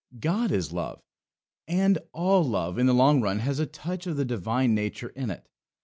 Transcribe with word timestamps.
God 0.19 0.51
is 0.51 0.71
Love; 0.73 0.99
and 1.67 1.99
all 2.11 2.43
love, 2.43 2.79
in 2.79 2.87
the 2.87 2.91
long 2.95 3.21
run, 3.21 3.37
has 3.37 3.59
a 3.59 3.67
touch 3.67 4.07
of 4.07 4.17
the 4.17 4.25
divine 4.25 4.73
nature 4.73 5.09
in 5.09 5.29
it. 5.29 5.47